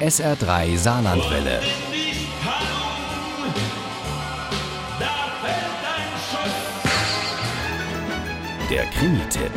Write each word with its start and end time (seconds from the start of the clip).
SR3 0.00 0.76
Saarlandwelle. 0.76 1.60
Der 8.68 8.84
Krimi-Tipp. 8.86 9.52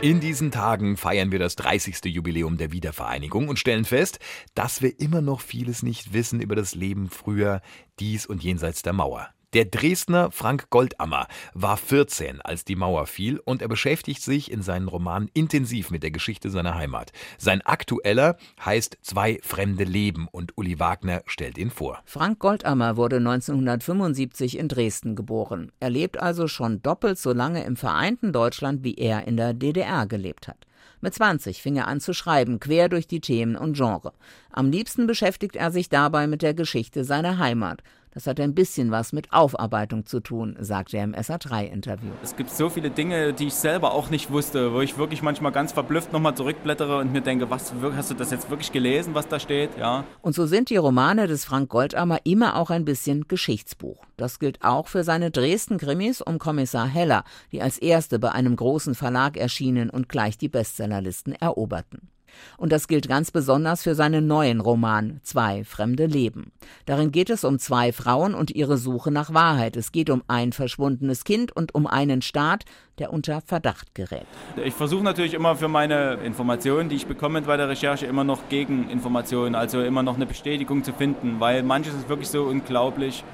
In 0.00 0.20
diesen 0.20 0.50
Tagen 0.50 0.96
feiern 0.96 1.30
wir 1.30 1.38
das 1.38 1.56
30. 1.56 2.06
Jubiläum 2.06 2.56
der 2.56 2.72
Wiedervereinigung 2.72 3.48
und 3.48 3.58
stellen 3.58 3.84
fest, 3.84 4.18
dass 4.54 4.80
wir 4.80 4.98
immer 4.98 5.20
noch 5.20 5.42
vieles 5.42 5.82
nicht 5.82 6.14
wissen 6.14 6.40
über 6.40 6.56
das 6.56 6.74
Leben 6.74 7.10
früher, 7.10 7.60
dies 8.00 8.24
und 8.24 8.42
jenseits 8.42 8.82
der 8.82 8.94
Mauer. 8.94 9.28
Der 9.54 9.64
Dresdner 9.64 10.30
Frank 10.30 10.68
Goldammer 10.68 11.26
war 11.54 11.78
14, 11.78 12.42
als 12.42 12.66
die 12.66 12.76
Mauer 12.76 13.06
fiel, 13.06 13.40
und 13.42 13.62
er 13.62 13.68
beschäftigt 13.68 14.22
sich 14.22 14.52
in 14.52 14.60
seinen 14.60 14.88
Romanen 14.88 15.30
intensiv 15.32 15.90
mit 15.90 16.02
der 16.02 16.10
Geschichte 16.10 16.50
seiner 16.50 16.74
Heimat. 16.74 17.12
Sein 17.38 17.62
aktueller 17.62 18.36
heißt 18.62 18.98
Zwei 19.00 19.38
fremde 19.42 19.84
Leben 19.84 20.28
und 20.30 20.58
Uli 20.58 20.78
Wagner 20.78 21.22
stellt 21.24 21.56
ihn 21.56 21.70
vor. 21.70 22.02
Frank 22.04 22.40
Goldammer 22.40 22.98
wurde 22.98 23.16
1975 23.16 24.58
in 24.58 24.68
Dresden 24.68 25.16
geboren. 25.16 25.72
Er 25.80 25.88
lebt 25.88 26.20
also 26.20 26.46
schon 26.46 26.82
doppelt 26.82 27.18
so 27.18 27.32
lange 27.32 27.64
im 27.64 27.76
vereinten 27.76 28.34
Deutschland, 28.34 28.84
wie 28.84 28.96
er 28.96 29.26
in 29.26 29.38
der 29.38 29.54
DDR 29.54 30.06
gelebt 30.06 30.46
hat. 30.46 30.66
Mit 31.00 31.14
20 31.14 31.62
fing 31.62 31.76
er 31.76 31.86
an 31.86 32.00
zu 32.00 32.12
schreiben, 32.12 32.60
quer 32.60 32.88
durch 32.88 33.06
die 33.06 33.20
Themen 33.20 33.56
und 33.56 33.76
Genre. 33.76 34.12
Am 34.50 34.70
liebsten 34.70 35.06
beschäftigt 35.06 35.56
er 35.56 35.70
sich 35.70 35.88
dabei 35.88 36.26
mit 36.26 36.42
der 36.42 36.54
Geschichte 36.54 37.04
seiner 37.04 37.38
Heimat. 37.38 37.82
Das 38.12 38.26
hat 38.26 38.40
ein 38.40 38.54
bisschen 38.54 38.90
was 38.90 39.12
mit 39.12 39.32
Aufarbeitung 39.32 40.06
zu 40.06 40.20
tun, 40.20 40.56
sagt 40.60 40.94
er 40.94 41.04
im 41.04 41.14
SA3-Interview. 41.14 42.10
Es 42.22 42.36
gibt 42.36 42.50
so 42.50 42.68
viele 42.70 42.90
Dinge, 42.90 43.32
die 43.32 43.48
ich 43.48 43.54
selber 43.54 43.92
auch 43.92 44.10
nicht 44.10 44.30
wusste, 44.30 44.72
wo 44.72 44.80
ich 44.80 44.96
wirklich 44.96 45.22
manchmal 45.22 45.52
ganz 45.52 45.72
verblüfft 45.72 46.12
nochmal 46.12 46.34
zurückblättere 46.34 46.98
und 46.98 47.12
mir 47.12 47.20
denke, 47.20 47.50
was, 47.50 47.72
hast 47.96 48.10
du 48.10 48.14
das 48.14 48.30
jetzt 48.30 48.50
wirklich 48.50 48.72
gelesen, 48.72 49.14
was 49.14 49.28
da 49.28 49.38
steht? 49.38 49.70
Ja. 49.78 50.04
Und 50.22 50.34
so 50.34 50.46
sind 50.46 50.70
die 50.70 50.76
Romane 50.76 51.26
des 51.26 51.44
Frank 51.44 51.68
Goldammer 51.68 52.18
immer 52.24 52.56
auch 52.56 52.70
ein 52.70 52.84
bisschen 52.84 53.28
Geschichtsbuch. 53.28 54.04
Das 54.16 54.38
gilt 54.38 54.64
auch 54.64 54.88
für 54.88 55.04
seine 55.04 55.30
Dresden-Krimis 55.30 56.22
um 56.22 56.38
Kommissar 56.38 56.88
Heller, 56.88 57.24
die 57.52 57.62
als 57.62 57.78
erste 57.78 58.18
bei 58.18 58.32
einem 58.32 58.56
großen 58.56 58.94
Verlag 58.94 59.36
erschienen 59.36 59.90
und 59.90 60.08
gleich 60.08 60.38
die 60.38 60.48
Bestsellerlisten 60.48 61.34
eroberten. 61.34 62.08
Und 62.56 62.72
das 62.72 62.88
gilt 62.88 63.08
ganz 63.08 63.30
besonders 63.30 63.82
für 63.82 63.94
seinen 63.94 64.26
neuen 64.26 64.60
Roman 64.60 65.20
Zwei 65.22 65.64
fremde 65.64 66.06
Leben. 66.06 66.52
Darin 66.86 67.12
geht 67.12 67.30
es 67.30 67.44
um 67.44 67.58
zwei 67.58 67.92
Frauen 67.92 68.34
und 68.34 68.50
ihre 68.50 68.78
Suche 68.78 69.10
nach 69.10 69.34
Wahrheit. 69.34 69.76
Es 69.76 69.92
geht 69.92 70.10
um 70.10 70.22
ein 70.28 70.52
verschwundenes 70.52 71.24
Kind 71.24 71.54
und 71.54 71.74
um 71.74 71.86
einen 71.86 72.22
Staat, 72.22 72.64
der 72.98 73.12
unter 73.12 73.40
Verdacht 73.40 73.94
gerät. 73.94 74.26
Ich 74.64 74.74
versuche 74.74 75.04
natürlich 75.04 75.34
immer 75.34 75.56
für 75.56 75.68
meine 75.68 76.14
Informationen, 76.24 76.88
die 76.88 76.96
ich 76.96 77.06
bekomme 77.06 77.42
bei 77.42 77.56
der 77.56 77.68
Recherche, 77.68 78.06
immer 78.06 78.24
noch 78.24 78.48
Gegeninformationen, 78.48 79.54
also 79.54 79.82
immer 79.82 80.02
noch 80.02 80.16
eine 80.16 80.26
Bestätigung 80.26 80.84
zu 80.84 80.92
finden, 80.92 81.36
weil 81.38 81.62
manches 81.62 81.94
ist 81.94 82.08
wirklich 82.08 82.28
so 82.28 82.44
unglaublich 82.44 83.24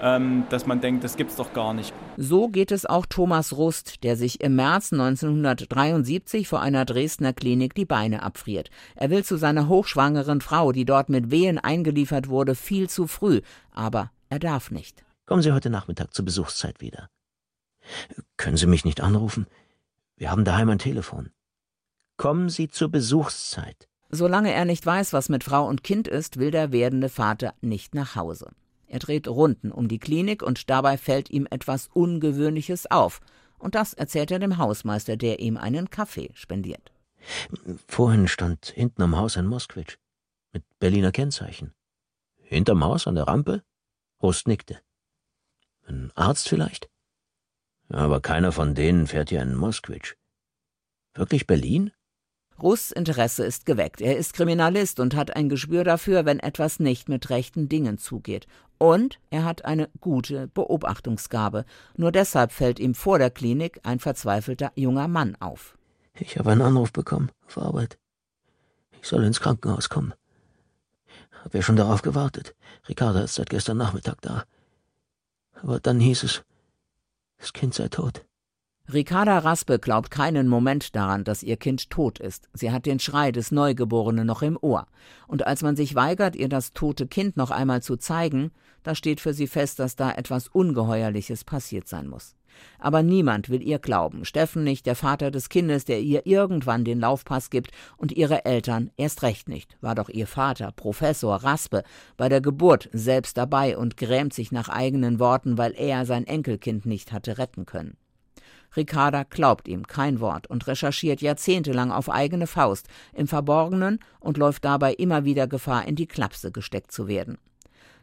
dass 0.00 0.66
man 0.66 0.80
denkt, 0.80 1.04
das 1.04 1.16
gibt's 1.16 1.36
doch 1.36 1.52
gar 1.52 1.74
nicht. 1.74 1.92
So 2.16 2.48
geht 2.48 2.72
es 2.72 2.86
auch 2.86 3.06
Thomas 3.06 3.56
Rust, 3.56 4.04
der 4.04 4.16
sich 4.16 4.40
im 4.40 4.56
März 4.56 4.92
1973 4.92 6.48
vor 6.48 6.60
einer 6.60 6.84
Dresdner 6.84 7.32
Klinik 7.32 7.74
die 7.74 7.84
Beine 7.84 8.22
abfriert. 8.22 8.70
Er 8.96 9.10
will 9.10 9.24
zu 9.24 9.36
seiner 9.36 9.68
hochschwangeren 9.68 10.40
Frau, 10.40 10.72
die 10.72 10.84
dort 10.84 11.08
mit 11.08 11.30
Wehen 11.30 11.58
eingeliefert 11.58 12.28
wurde, 12.28 12.54
viel 12.54 12.88
zu 12.88 13.06
früh, 13.06 13.40
aber 13.72 14.10
er 14.28 14.38
darf 14.38 14.70
nicht. 14.70 15.04
Kommen 15.26 15.42
Sie 15.42 15.52
heute 15.52 15.70
Nachmittag 15.70 16.14
zur 16.14 16.24
Besuchszeit 16.24 16.80
wieder. 16.80 17.08
Können 18.36 18.56
Sie 18.56 18.66
mich 18.66 18.84
nicht 18.84 19.00
anrufen? 19.00 19.46
Wir 20.16 20.30
haben 20.30 20.44
daheim 20.44 20.68
ein 20.70 20.78
Telefon. 20.78 21.30
Kommen 22.16 22.48
Sie 22.48 22.68
zur 22.68 22.88
Besuchszeit. 22.90 23.88
Solange 24.10 24.52
er 24.52 24.64
nicht 24.64 24.84
weiß, 24.84 25.12
was 25.12 25.28
mit 25.28 25.44
Frau 25.44 25.66
und 25.66 25.84
Kind 25.84 26.08
ist, 26.08 26.38
will 26.38 26.50
der 26.50 26.72
werdende 26.72 27.08
Vater 27.08 27.54
nicht 27.60 27.94
nach 27.94 28.16
Hause. 28.16 28.50
Er 28.88 28.98
dreht 28.98 29.28
Runden 29.28 29.70
um 29.70 29.86
die 29.88 29.98
Klinik 29.98 30.42
und 30.42 30.70
dabei 30.70 30.96
fällt 30.96 31.30
ihm 31.30 31.46
etwas 31.50 31.88
Ungewöhnliches 31.92 32.90
auf. 32.90 33.20
Und 33.58 33.74
das 33.74 33.92
erzählt 33.92 34.30
er 34.30 34.38
dem 34.38 34.56
Hausmeister, 34.56 35.16
der 35.16 35.40
ihm 35.40 35.56
einen 35.56 35.90
Kaffee 35.90 36.30
spendiert. 36.34 36.92
Vorhin 37.86 38.28
stand 38.28 38.66
hinten 38.66 39.02
am 39.02 39.16
Haus 39.16 39.36
ein 39.36 39.46
Moskwitsch 39.46 39.96
mit 40.52 40.64
Berliner 40.78 41.12
Kennzeichen. 41.12 41.74
Hinterm 42.36 42.82
Haus 42.82 43.06
an 43.06 43.14
der 43.14 43.28
Rampe? 43.28 43.62
Rust 44.22 44.48
nickte. 44.48 44.80
Ein 45.86 46.10
Arzt 46.14 46.48
vielleicht? 46.48 46.88
Aber 47.88 48.20
keiner 48.20 48.52
von 48.52 48.74
denen 48.74 49.06
fährt 49.06 49.30
hier 49.30 49.42
einen 49.42 49.54
Moskwitsch. 49.54 50.14
Wirklich 51.14 51.46
Berlin? 51.46 51.92
Russ 52.60 52.90
Interesse 52.90 53.44
ist 53.44 53.66
geweckt. 53.66 54.00
Er 54.00 54.16
ist 54.16 54.34
Kriminalist 54.34 54.98
und 54.98 55.14
hat 55.14 55.36
ein 55.36 55.48
Gespür 55.48 55.84
dafür, 55.84 56.24
wenn 56.24 56.40
etwas 56.40 56.80
nicht 56.80 57.08
mit 57.08 57.30
rechten 57.30 57.68
Dingen 57.68 57.98
zugeht. 57.98 58.46
Und 58.78 59.18
er 59.30 59.44
hat 59.44 59.64
eine 59.64 59.88
gute 60.00 60.46
Beobachtungsgabe. 60.48 61.64
Nur 61.96 62.12
deshalb 62.12 62.52
fällt 62.52 62.78
ihm 62.78 62.94
vor 62.94 63.18
der 63.18 63.30
Klinik 63.30 63.80
ein 63.82 63.98
verzweifelter 63.98 64.72
junger 64.76 65.08
Mann 65.08 65.36
auf. 65.40 65.76
Ich 66.14 66.38
habe 66.38 66.52
einen 66.52 66.62
Anruf 66.62 66.92
bekommen 66.92 67.30
auf 67.46 67.58
Arbeit. 67.58 67.98
Ich 69.00 69.08
soll 69.08 69.24
ins 69.24 69.40
Krankenhaus 69.40 69.88
kommen. 69.88 70.14
Hab 71.44 71.54
ja 71.54 71.62
schon 71.62 71.76
darauf 71.76 72.02
gewartet. 72.02 72.54
Ricarda 72.88 73.22
ist 73.22 73.34
seit 73.34 73.50
gestern 73.50 73.76
Nachmittag 73.76 74.20
da. 74.20 74.44
Aber 75.54 75.80
dann 75.80 76.00
hieß 76.00 76.22
es, 76.24 76.42
das 77.38 77.52
Kind 77.52 77.74
sei 77.74 77.88
tot. 77.88 78.24
Ricarda 78.90 79.40
Raspe 79.40 79.78
glaubt 79.78 80.10
keinen 80.10 80.48
Moment 80.48 80.96
daran, 80.96 81.22
dass 81.22 81.42
ihr 81.42 81.58
Kind 81.58 81.90
tot 81.90 82.18
ist. 82.18 82.48
Sie 82.54 82.72
hat 82.72 82.86
den 82.86 82.98
Schrei 82.98 83.32
des 83.32 83.50
Neugeborenen 83.50 84.26
noch 84.26 84.40
im 84.40 84.56
Ohr. 84.58 84.86
Und 85.26 85.46
als 85.46 85.60
man 85.60 85.76
sich 85.76 85.94
weigert, 85.94 86.34
ihr 86.34 86.48
das 86.48 86.72
tote 86.72 87.06
Kind 87.06 87.36
noch 87.36 87.50
einmal 87.50 87.82
zu 87.82 87.98
zeigen, 87.98 88.50
da 88.84 88.94
steht 88.94 89.20
für 89.20 89.34
sie 89.34 89.46
fest, 89.46 89.78
dass 89.78 89.94
da 89.94 90.12
etwas 90.12 90.48
Ungeheuerliches 90.48 91.44
passiert 91.44 91.86
sein 91.86 92.08
muss. 92.08 92.34
Aber 92.78 93.02
niemand 93.02 93.50
will 93.50 93.62
ihr 93.62 93.78
glauben. 93.78 94.24
Steffen 94.24 94.64
nicht, 94.64 94.86
der 94.86 94.96
Vater 94.96 95.30
des 95.30 95.50
Kindes, 95.50 95.84
der 95.84 96.00
ihr 96.00 96.24
irgendwann 96.24 96.86
den 96.86 96.98
Laufpass 96.98 97.50
gibt, 97.50 97.72
und 97.98 98.12
ihre 98.12 98.46
Eltern 98.46 98.90
erst 98.96 99.22
recht 99.22 99.50
nicht. 99.50 99.76
War 99.82 99.96
doch 99.96 100.08
ihr 100.08 100.26
Vater, 100.26 100.72
Professor 100.72 101.36
Raspe, 101.36 101.82
bei 102.16 102.30
der 102.30 102.40
Geburt 102.40 102.88
selbst 102.94 103.36
dabei 103.36 103.76
und 103.76 103.98
grämt 103.98 104.32
sich 104.32 104.50
nach 104.50 104.70
eigenen 104.70 105.18
Worten, 105.18 105.58
weil 105.58 105.74
er 105.76 106.06
sein 106.06 106.26
Enkelkind 106.26 106.86
nicht 106.86 107.12
hatte 107.12 107.36
retten 107.36 107.66
können. 107.66 107.98
Ricarda 108.76 109.22
glaubt 109.24 109.68
ihm 109.68 109.86
kein 109.86 110.20
Wort 110.20 110.46
und 110.46 110.66
recherchiert 110.66 111.20
jahrzehntelang 111.20 111.90
auf 111.90 112.10
eigene 112.10 112.46
Faust 112.46 112.88
im 113.12 113.26
Verborgenen 113.26 114.00
und 114.20 114.36
läuft 114.36 114.64
dabei 114.64 114.94
immer 114.94 115.24
wieder 115.24 115.46
Gefahr, 115.46 115.86
in 115.86 115.96
die 115.96 116.06
Klapse 116.06 116.52
gesteckt 116.52 116.92
zu 116.92 117.08
werden. 117.08 117.38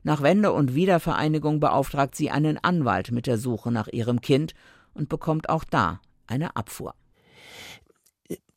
Nach 0.03 0.21
Wende 0.21 0.51
und 0.51 0.75
Wiedervereinigung 0.75 1.59
beauftragt 1.59 2.15
sie 2.15 2.29
einen 2.29 2.57
Anwalt 2.63 3.11
mit 3.11 3.25
der 3.25 3.37
Suche 3.37 3.71
nach 3.71 3.87
ihrem 3.87 4.21
Kind 4.21 4.53
und 4.93 5.09
bekommt 5.09 5.49
auch 5.49 5.63
da 5.63 5.99
eine 6.27 6.55
Abfuhr. 6.55 6.93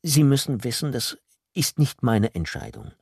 Sie 0.02 0.24
müssen 0.24 0.64
wissen, 0.64 0.92
das 0.92 1.18
ist 1.54 1.78
nicht 1.78 2.02
meine 2.02 2.34
Entscheidung. 2.34 2.92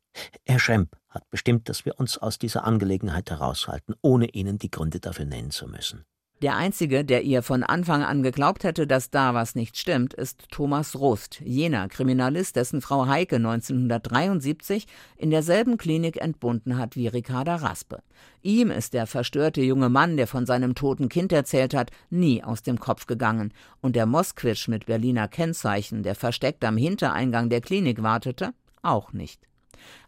Herr 0.45 0.59
Schemp 0.59 0.97
hat 1.09 1.29
bestimmt, 1.31 1.69
dass 1.69 1.85
wir 1.85 1.99
uns 1.99 2.19
aus 2.19 2.39
dieser 2.39 2.65
Angelegenheit 2.65 3.31
heraushalten, 3.31 3.95
ohne 4.01 4.29
Ihnen 4.31 4.59
die 4.59 4.71
Gründe 4.71 5.01
dafür 5.01 5.25
nennen 5.27 5.51
zu 5.51 5.67
müssen. 5.67 6.05
Der 6.43 6.55
Einzige, 6.55 7.03
der 7.03 7.23
ihr 7.23 7.43
von 7.43 7.63
Anfang 7.63 8.03
an 8.03 8.23
geglaubt 8.23 8.63
hätte, 8.63 8.87
dass 8.87 9.09
da 9.09 9.33
was 9.33 9.55
nicht 9.55 9.79
stimmt, 9.79 10.13
ist 10.13 10.51
Thomas 10.51 10.95
Rost, 10.95 11.41
jener 11.43 11.89
Kriminalist, 11.89 12.57
dessen 12.57 12.83
Frau 12.83 13.07
Heike 13.07 13.37
1973 13.37 14.87
in 15.17 15.31
derselben 15.31 15.79
Klinik 15.79 16.21
entbunden 16.21 16.77
hat 16.77 16.95
wie 16.95 17.09
Ricarda 17.09 17.57
Raspe. 17.57 18.03
Ihm 18.43 18.71
ist 18.71 18.93
der 18.93 19.07
verstörte 19.07 19.63
junge 19.63 19.89
Mann, 19.89 20.19
der 20.19 20.27
von 20.27 20.45
seinem 20.45 20.75
toten 20.75 21.09
Kind 21.09 21.33
erzählt 21.33 21.73
hat, 21.73 21.91
nie 22.11 22.45
aus 22.45 22.63
dem 22.63 22.79
Kopf 22.79 23.07
gegangen. 23.07 23.55
Und 23.81 23.97
der 23.97 24.05
Moskwitsch 24.05 24.69
mit 24.69 24.85
Berliner 24.85 25.29
Kennzeichen, 25.29 26.03
der 26.03 26.15
versteckt 26.15 26.63
am 26.67 26.77
Hintereingang 26.77 27.49
der 27.49 27.63
Klinik 27.63 28.03
wartete, 28.03 28.53
auch 28.83 29.15
nicht. 29.15 29.41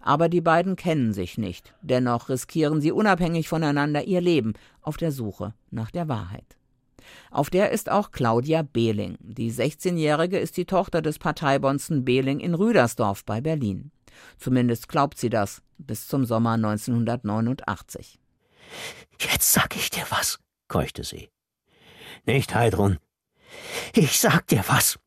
Aber 0.01 0.29
die 0.29 0.41
beiden 0.41 0.77
kennen 0.77 1.13
sich 1.13 1.39
nicht. 1.39 1.75
Dennoch 1.83 2.29
riskieren 2.29 2.81
sie 2.81 2.93
unabhängig 2.93 3.49
voneinander 3.49 4.05
ihr 4.05 4.21
Leben 4.21 4.55
auf 4.83 4.97
der 4.97 5.13
Suche 5.13 5.55
nach 5.71 5.91
der 5.91 6.09
Wahrheit. 6.09 6.57
Auf 7.31 7.51
der 7.51 7.71
ist 7.71 7.91
auch 7.91 8.11
Claudia 8.11 8.63
Behling. 8.63 9.17
Die 9.21 9.53
16-Jährige 9.53 10.39
ist 10.39 10.57
die 10.57 10.67
Tochter 10.67 11.03
des 11.03 11.19
Parteibonzen 11.19 12.05
Behling 12.05 12.41
in 12.41 12.55
Rüdersdorf 12.55 13.25
bei 13.25 13.41
Berlin. 13.41 13.91
Zumindest 14.39 14.89
glaubt 14.89 15.19
sie 15.19 15.31
das 15.31 15.63
bis 15.79 16.09
zum 16.09 16.25
Sommer 16.25 16.53
1989. 16.53 18.19
Jetzt 19.21 19.53
sag 19.53 19.77
ich 19.77 19.91
dir 19.91 20.05
was, 20.11 20.39
keuchte 20.69 21.05
sie. 21.05 21.29
Nicht, 22.27 22.55
Heidrun. 22.55 22.99
Ich 23.95 24.19
sag 24.19 24.47
dir 24.49 24.65
was. 24.69 24.99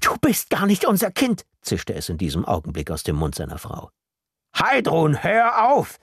Du 0.00 0.16
bist 0.20 0.48
gar 0.48 0.66
nicht 0.66 0.86
unser 0.86 1.10
Kind, 1.10 1.44
zischte 1.66 1.94
es 1.94 2.08
in 2.08 2.18
diesem 2.18 2.44
Augenblick 2.44 2.90
aus 2.90 3.02
dem 3.02 3.16
Mund 3.16 3.34
seiner 3.34 3.58
Frau. 3.58 3.90
Heidrun, 4.58 5.22
hör 5.22 5.70
auf! 5.70 5.98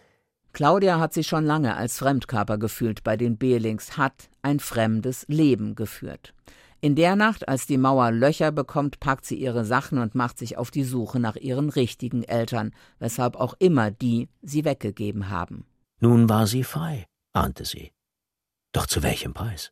Claudia 0.53 0.99
hat 0.99 1.13
sich 1.13 1.27
schon 1.27 1.45
lange 1.45 1.75
als 1.75 1.97
Fremdkörper 1.97 2.59
gefühlt 2.59 3.03
bei 3.03 3.17
den 3.17 3.37
Behlings, 3.37 3.97
hat 3.97 4.29
ein 4.43 4.59
fremdes 4.59 5.25
Leben 5.27 5.73
geführt. 5.73 6.35
In 6.79 6.95
der 6.95 7.15
Nacht, 7.15 7.47
als 7.47 7.65
die 7.65 7.77
Mauer 7.77 8.11
Löcher 8.11 8.51
bekommt, 8.51 8.99
packt 8.99 9.25
sie 9.25 9.37
ihre 9.37 9.65
Sachen 9.65 9.97
und 9.97 10.15
macht 10.15 10.37
sich 10.37 10.57
auf 10.57 10.69
die 10.69 10.83
Suche 10.83 11.19
nach 11.19 11.37
ihren 11.37 11.69
richtigen 11.69 12.23
Eltern, 12.23 12.71
weshalb 12.99 13.35
auch 13.37 13.55
immer 13.57 13.89
die 13.89 14.27
sie 14.41 14.65
weggegeben 14.65 15.29
haben. 15.29 15.65
Nun 16.01 16.29
war 16.29 16.45
sie 16.45 16.63
frei, 16.63 17.07
ahnte 17.31 17.65
sie. 17.65 17.91
Doch 18.73 18.85
zu 18.85 19.01
welchem 19.01 19.33
Preis? 19.33 19.71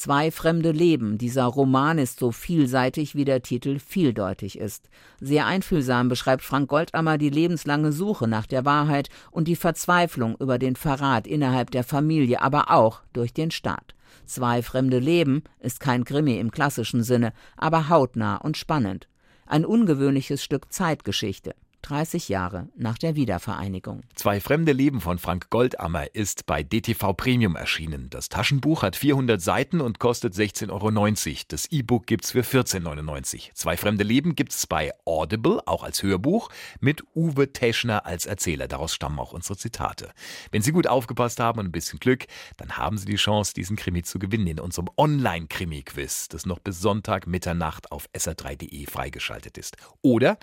Zwei 0.00 0.30
fremde 0.30 0.70
Leben. 0.70 1.18
Dieser 1.18 1.44
Roman 1.44 1.98
ist 1.98 2.20
so 2.20 2.32
vielseitig, 2.32 3.16
wie 3.16 3.26
der 3.26 3.42
Titel 3.42 3.78
vieldeutig 3.78 4.58
ist. 4.58 4.88
Sehr 5.20 5.44
einfühlsam 5.44 6.08
beschreibt 6.08 6.42
Frank 6.42 6.70
Goldammer 6.70 7.18
die 7.18 7.28
lebenslange 7.28 7.92
Suche 7.92 8.26
nach 8.26 8.46
der 8.46 8.64
Wahrheit 8.64 9.10
und 9.30 9.46
die 9.46 9.56
Verzweiflung 9.56 10.36
über 10.40 10.58
den 10.58 10.74
Verrat 10.74 11.26
innerhalb 11.26 11.70
der 11.70 11.84
Familie, 11.84 12.40
aber 12.40 12.70
auch 12.70 13.02
durch 13.12 13.34
den 13.34 13.50
Staat. 13.50 13.94
Zwei 14.24 14.62
fremde 14.62 15.00
Leben 15.00 15.42
ist 15.58 15.80
kein 15.80 16.04
Krimi 16.04 16.38
im 16.38 16.50
klassischen 16.50 17.02
Sinne, 17.02 17.34
aber 17.58 17.90
hautnah 17.90 18.36
und 18.36 18.56
spannend. 18.56 19.06
Ein 19.44 19.66
ungewöhnliches 19.66 20.42
Stück 20.42 20.72
Zeitgeschichte. 20.72 21.54
30 21.90 22.28
Jahre 22.28 22.68
nach 22.76 22.98
der 22.98 23.16
Wiedervereinigung. 23.16 24.02
Zwei 24.14 24.40
fremde 24.40 24.70
Leben 24.72 25.00
von 25.00 25.18
Frank 25.18 25.50
Goldammer 25.50 26.14
ist 26.14 26.46
bei 26.46 26.62
DTV 26.62 27.14
Premium 27.14 27.56
erschienen. 27.56 28.08
Das 28.10 28.28
Taschenbuch 28.28 28.82
hat 28.82 28.94
400 28.94 29.40
Seiten 29.40 29.80
und 29.80 29.98
kostet 29.98 30.34
16,90 30.34 30.70
Euro. 30.70 31.44
Das 31.48 31.66
E-Book 31.66 32.06
gibt's 32.06 32.30
für 32.30 32.42
14,99 32.42 32.86
Euro. 32.86 33.50
Zwei 33.54 33.76
fremde 33.76 34.04
Leben 34.04 34.36
gibt's 34.36 34.68
bei 34.68 34.92
Audible, 35.04 35.60
auch 35.66 35.82
als 35.82 36.04
Hörbuch, 36.04 36.50
mit 36.78 37.02
Uwe 37.16 37.52
Teschner 37.52 38.06
als 38.06 38.24
Erzähler. 38.24 38.68
Daraus 38.68 38.94
stammen 38.94 39.18
auch 39.18 39.32
unsere 39.32 39.56
Zitate. 39.56 40.12
Wenn 40.52 40.62
Sie 40.62 40.70
gut 40.70 40.86
aufgepasst 40.86 41.40
haben 41.40 41.58
und 41.58 41.66
ein 41.66 41.72
bisschen 41.72 41.98
Glück, 41.98 42.26
dann 42.56 42.76
haben 42.76 42.98
Sie 42.98 43.06
die 43.06 43.16
Chance, 43.16 43.52
diesen 43.52 43.74
Krimi 43.74 44.04
zu 44.04 44.20
gewinnen 44.20 44.46
in 44.46 44.60
unserem 44.60 44.88
Online-Krimi-Quiz, 44.96 46.28
das 46.28 46.46
noch 46.46 46.60
bis 46.60 46.80
Sonntag 46.80 47.26
Mitternacht 47.26 47.90
auf 47.90 48.08
sr3.de 48.14 48.86
freigeschaltet 48.86 49.58
ist. 49.58 49.76
Oder 50.02 50.38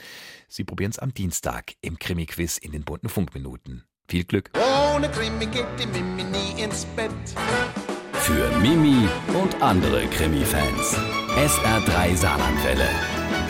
Sie 0.49 0.65
probieren 0.65 0.91
es 0.91 0.99
am 0.99 1.13
Dienstag 1.13 1.36
Dienstag 1.37 1.75
im 1.81 1.99
Krimi-Quiz 1.99 2.57
in 2.57 2.71
den 2.71 2.83
bunten 2.83 3.09
Funkminuten. 3.09 3.83
Viel 4.09 4.23
Glück. 4.23 4.49
Ohne 4.55 5.07
Krimi 5.11 5.45
geht 5.45 5.67
die 5.79 5.85
Mimi 5.85 6.23
nie 6.23 6.63
ins 6.63 6.83
Bett. 6.95 7.11
Für 8.13 8.49
Mimi 8.57 9.07
und 9.39 9.61
andere 9.61 10.07
Krimi-Fans. 10.07 10.97
SR3 11.35 12.15
Saarlandwelle. 12.15 12.89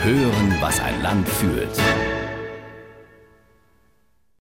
Hören, 0.04 0.58
was 0.60 0.82
ein 0.82 1.02
Land 1.02 1.30
fühlt. 1.30 1.80